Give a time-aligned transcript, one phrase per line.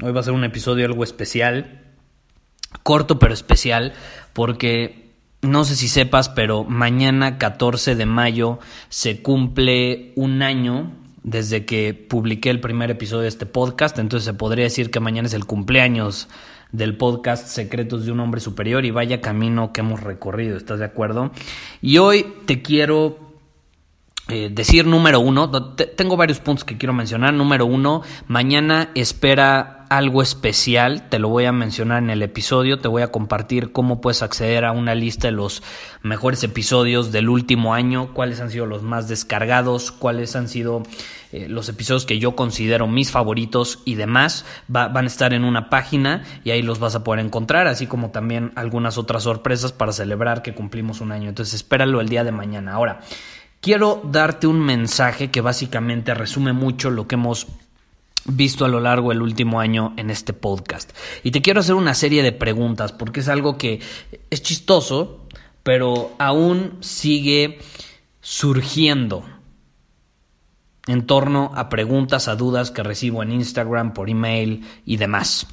[0.00, 1.82] Hoy va a ser un episodio algo especial,
[2.82, 3.92] corto pero especial,
[4.32, 5.10] porque
[5.42, 11.94] no sé si sepas, pero mañana 14 de mayo se cumple un año desde que
[11.94, 15.44] publiqué el primer episodio de este podcast, entonces se podría decir que mañana es el
[15.44, 16.28] cumpleaños
[16.72, 20.86] del podcast Secretos de un Hombre Superior y vaya camino que hemos recorrido, ¿estás de
[20.86, 21.30] acuerdo?
[21.80, 23.21] Y hoy te quiero
[24.28, 27.34] eh, decir número uno, tengo varios puntos que quiero mencionar.
[27.34, 32.88] Número uno, mañana espera algo especial, te lo voy a mencionar en el episodio, te
[32.88, 35.62] voy a compartir cómo puedes acceder a una lista de los
[36.02, 40.82] mejores episodios del último año, cuáles han sido los más descargados, cuáles han sido
[41.32, 44.46] eh, los episodios que yo considero mis favoritos y demás.
[44.66, 48.10] van a estar en una página y ahí los vas a poder encontrar, así como
[48.12, 51.28] también algunas otras sorpresas para celebrar que cumplimos un año.
[51.28, 52.72] Entonces espéralo el día de mañana.
[52.72, 53.00] Ahora,
[53.62, 57.46] quiero darte un mensaje que básicamente resume mucho lo que hemos
[58.24, 60.92] visto a lo largo del último año en este podcast.
[61.22, 63.80] Y te quiero hacer una serie de preguntas porque es algo que
[64.28, 65.24] es chistoso,
[65.62, 67.60] pero aún sigue
[68.20, 69.24] surgiendo
[70.88, 75.46] en torno a preguntas, a dudas que recibo en Instagram, por email y demás.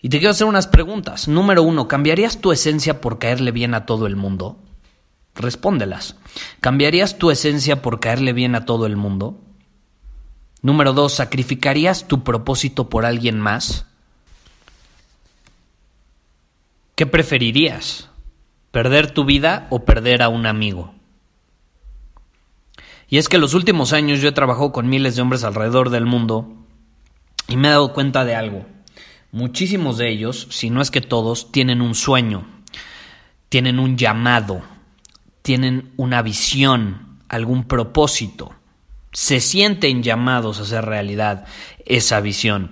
[0.00, 1.28] Y te quiero hacer unas preguntas.
[1.28, 4.58] Número uno, ¿cambiarías tu esencia por caerle bien a todo el mundo?
[5.34, 6.16] Respóndelas.
[6.60, 9.40] ¿Cambiarías tu esencia por caerle bien a todo el mundo?
[10.62, 13.86] Número dos, ¿sacrificarías tu propósito por alguien más?
[16.94, 18.08] ¿Qué preferirías?
[18.70, 20.94] ¿Perder tu vida o perder a un amigo?
[23.08, 25.90] Y es que en los últimos años yo he trabajado con miles de hombres alrededor
[25.90, 26.54] del mundo
[27.48, 28.66] y me he dado cuenta de algo.
[29.32, 32.46] Muchísimos de ellos, si no es que todos, tienen un sueño,
[33.48, 34.62] tienen un llamado,
[35.44, 38.54] tienen una visión, algún propósito,
[39.12, 41.44] se sienten llamados a hacer realidad
[41.84, 42.70] esa visión.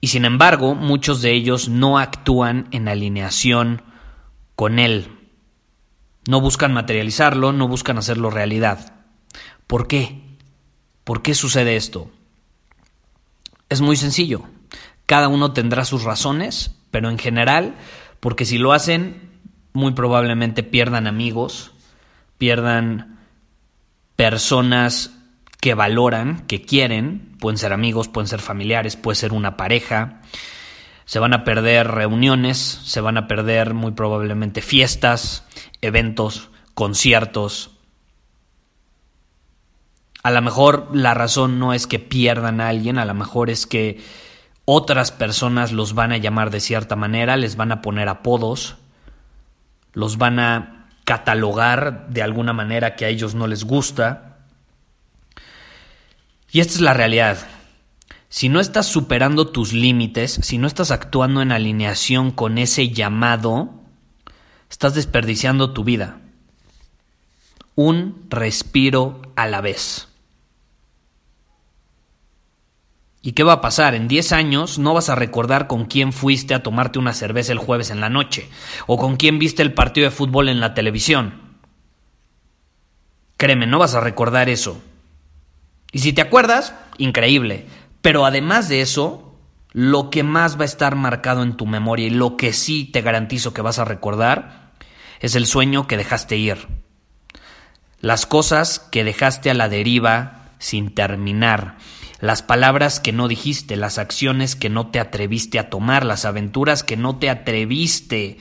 [0.00, 3.82] Y sin embargo, muchos de ellos no actúan en alineación
[4.54, 5.08] con él.
[6.28, 8.94] No buscan materializarlo, no buscan hacerlo realidad.
[9.66, 10.22] ¿Por qué?
[11.02, 12.12] ¿Por qué sucede esto?
[13.68, 14.44] Es muy sencillo.
[15.06, 17.74] Cada uno tendrá sus razones, pero en general,
[18.20, 19.32] porque si lo hacen,
[19.72, 21.73] muy probablemente pierdan amigos,
[22.44, 23.16] pierdan
[24.16, 25.12] personas
[25.62, 30.20] que valoran, que quieren, pueden ser amigos, pueden ser familiares, puede ser una pareja,
[31.06, 35.46] se van a perder reuniones, se van a perder muy probablemente fiestas,
[35.80, 37.70] eventos, conciertos.
[40.22, 43.66] A lo mejor la razón no es que pierdan a alguien, a lo mejor es
[43.66, 44.04] que
[44.66, 48.76] otras personas los van a llamar de cierta manera, les van a poner apodos,
[49.94, 50.73] los van a
[51.04, 54.38] catalogar de alguna manera que a ellos no les gusta.
[56.50, 57.38] Y esta es la realidad.
[58.28, 63.70] Si no estás superando tus límites, si no estás actuando en alineación con ese llamado,
[64.70, 66.18] estás desperdiciando tu vida.
[67.76, 70.08] Un respiro a la vez.
[73.26, 73.94] ¿Y qué va a pasar?
[73.94, 77.58] En 10 años no vas a recordar con quién fuiste a tomarte una cerveza el
[77.58, 78.50] jueves en la noche
[78.86, 81.40] o con quién viste el partido de fútbol en la televisión.
[83.38, 84.78] Créeme, no vas a recordar eso.
[85.90, 87.64] Y si te acuerdas, increíble.
[88.02, 89.38] Pero además de eso,
[89.72, 93.00] lo que más va a estar marcado en tu memoria y lo que sí te
[93.00, 94.72] garantizo que vas a recordar
[95.20, 96.68] es el sueño que dejaste ir.
[98.00, 101.78] Las cosas que dejaste a la deriva sin terminar
[102.24, 106.82] las palabras que no dijiste, las acciones que no te atreviste a tomar, las aventuras
[106.82, 108.38] que no te atreviste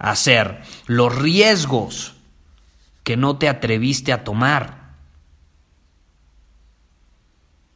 [0.00, 2.16] a hacer, los riesgos
[3.04, 4.96] que no te atreviste a tomar.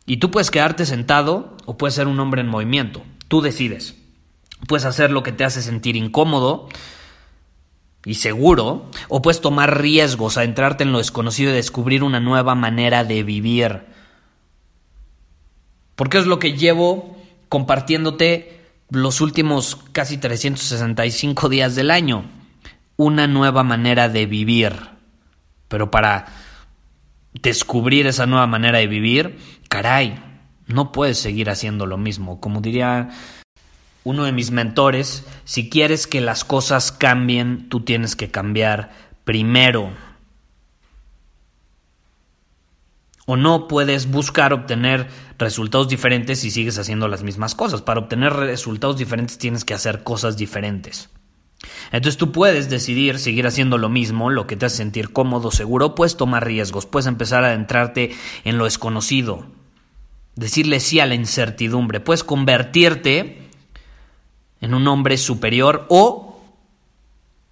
[0.04, 3.94] Y tú puedes quedarte sentado o puedes ser un hombre en movimiento, tú decides.
[4.66, 6.68] Puedes hacer lo que te hace sentir incómodo
[8.04, 12.56] y seguro, o puedes tomar riesgos, a entrarte en lo desconocido y descubrir una nueva
[12.56, 13.91] manera de vivir.
[16.02, 17.16] Porque es lo que llevo
[17.48, 18.58] compartiéndote
[18.90, 22.24] los últimos casi 365 días del año.
[22.96, 24.74] Una nueva manera de vivir.
[25.68, 26.26] Pero para
[27.34, 29.38] descubrir esa nueva manera de vivir,
[29.68, 30.20] caray,
[30.66, 32.40] no puedes seguir haciendo lo mismo.
[32.40, 33.10] Como diría
[34.02, 38.90] uno de mis mentores, si quieres que las cosas cambien, tú tienes que cambiar
[39.22, 39.92] primero.
[43.26, 45.08] O no puedes buscar obtener
[45.38, 47.82] resultados diferentes si sigues haciendo las mismas cosas.
[47.82, 51.10] Para obtener resultados diferentes tienes que hacer cosas diferentes.
[51.92, 55.94] Entonces tú puedes decidir seguir haciendo lo mismo, lo que te hace sentir cómodo, seguro,
[55.94, 58.14] puedes tomar riesgos, puedes empezar a adentrarte
[58.44, 59.46] en lo desconocido,
[60.34, 63.48] decirle sí a la incertidumbre, puedes convertirte
[64.60, 66.31] en un hombre superior o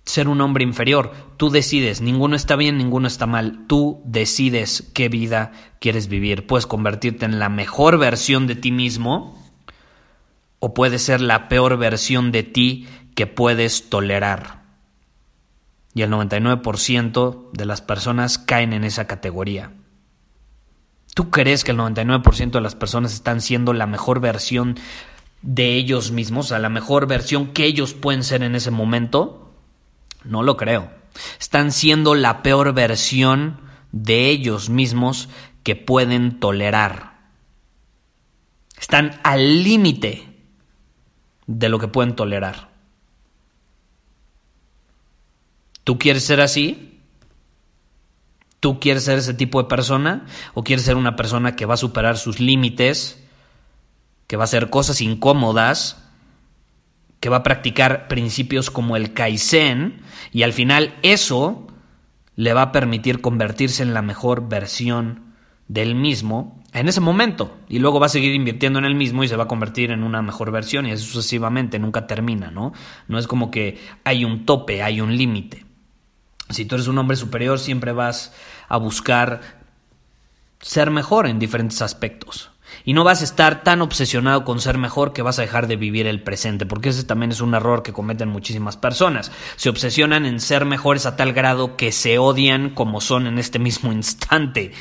[0.04, 1.12] ser un hombre inferior.
[1.36, 3.66] Tú decides, ninguno está bien, ninguno está mal.
[3.66, 6.46] Tú decides qué vida quieres vivir.
[6.46, 9.40] Puedes convertirte en la mejor versión de ti mismo
[10.58, 14.60] o puedes ser la peor versión de ti que puedes tolerar.
[15.94, 19.72] Y el 99% de las personas caen en esa categoría.
[21.14, 24.76] ¿Tú crees que el 99% de las personas están siendo la mejor versión
[25.42, 29.49] de ellos mismos, a la mejor versión que ellos pueden ser en ese momento?
[30.24, 30.90] No lo creo.
[31.38, 33.60] Están siendo la peor versión
[33.92, 35.28] de ellos mismos
[35.62, 37.18] que pueden tolerar.
[38.78, 40.26] Están al límite
[41.46, 42.70] de lo que pueden tolerar.
[45.84, 47.00] ¿Tú quieres ser así?
[48.60, 50.26] ¿Tú quieres ser ese tipo de persona?
[50.54, 53.20] ¿O quieres ser una persona que va a superar sus límites
[54.30, 55.99] que va a hacer cosas incómodas,
[57.20, 60.00] que va a practicar principios como el Kaizen,
[60.32, 61.66] y al final eso
[62.36, 65.34] le va a permitir convertirse en la mejor versión
[65.68, 67.58] del mismo en ese momento.
[67.68, 70.02] Y luego va a seguir invirtiendo en el mismo y se va a convertir en
[70.02, 72.72] una mejor versión y eso sucesivamente, nunca termina, ¿no?
[73.08, 75.66] No es como que hay un tope, hay un límite.
[76.48, 78.34] Si tú eres un hombre superior, siempre vas
[78.68, 79.40] a buscar
[80.60, 82.50] ser mejor en diferentes aspectos.
[82.84, 85.76] Y no vas a estar tan obsesionado con ser mejor que vas a dejar de
[85.76, 89.32] vivir el presente, porque ese también es un error que cometen muchísimas personas.
[89.56, 93.58] Se obsesionan en ser mejores a tal grado que se odian como son en este
[93.58, 94.72] mismo instante.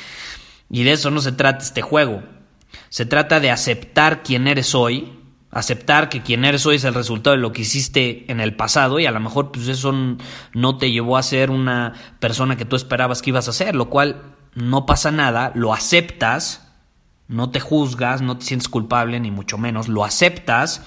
[0.69, 2.23] Y de eso no se trata este juego.
[2.89, 5.19] Se trata de aceptar quién eres hoy,
[5.51, 8.99] aceptar que quien eres hoy es el resultado de lo que hiciste en el pasado
[8.99, 9.93] y a lo mejor pues eso
[10.53, 13.89] no te llevó a ser una persona que tú esperabas que ibas a ser, lo
[13.89, 16.68] cual no pasa nada, lo aceptas
[17.29, 20.81] no te juzgas, no te sientes culpable, ni mucho menos, lo aceptas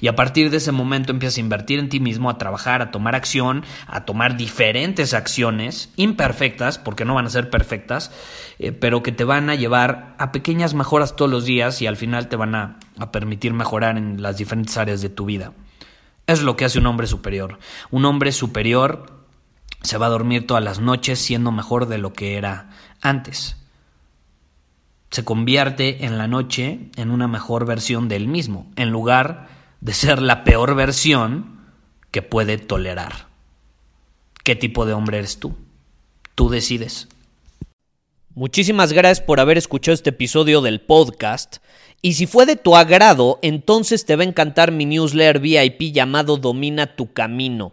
[0.00, 2.92] y a partir de ese momento empiezas a invertir en ti mismo, a trabajar, a
[2.92, 8.12] tomar acción, a tomar diferentes acciones, imperfectas, porque no van a ser perfectas,
[8.60, 11.96] eh, pero que te van a llevar a pequeñas mejoras todos los días y al
[11.96, 15.52] final te van a, a permitir mejorar en las diferentes áreas de tu vida.
[16.28, 17.58] Es lo que hace un hombre superior.
[17.90, 19.24] Un hombre superior
[19.82, 23.56] se va a dormir todas las noches siendo mejor de lo que era antes
[25.10, 29.48] se convierte en la noche en una mejor versión del mismo, en lugar
[29.80, 31.58] de ser la peor versión
[32.10, 33.28] que puede tolerar.
[34.44, 35.54] ¿Qué tipo de hombre eres tú?
[36.34, 37.08] Tú decides.
[38.34, 41.56] Muchísimas gracias por haber escuchado este episodio del podcast.
[42.02, 46.36] Y si fue de tu agrado, entonces te va a encantar mi newsletter VIP llamado
[46.36, 47.72] Domina tu Camino.